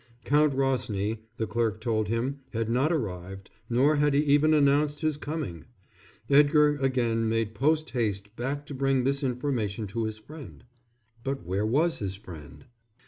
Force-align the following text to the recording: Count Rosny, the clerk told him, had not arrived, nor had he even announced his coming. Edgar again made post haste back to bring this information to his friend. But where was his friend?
Count 0.25 0.55
Rosny, 0.55 1.19
the 1.37 1.45
clerk 1.45 1.79
told 1.79 2.07
him, 2.07 2.39
had 2.53 2.71
not 2.71 2.91
arrived, 2.91 3.51
nor 3.69 3.97
had 3.97 4.15
he 4.15 4.21
even 4.21 4.51
announced 4.51 5.01
his 5.01 5.15
coming. 5.15 5.65
Edgar 6.27 6.77
again 6.77 7.29
made 7.29 7.53
post 7.53 7.91
haste 7.91 8.35
back 8.35 8.65
to 8.65 8.73
bring 8.73 9.03
this 9.03 9.21
information 9.21 9.85
to 9.85 10.05
his 10.05 10.17
friend. 10.17 10.63
But 11.23 11.45
where 11.45 11.67
was 11.67 11.99
his 11.99 12.15
friend? 12.15 12.65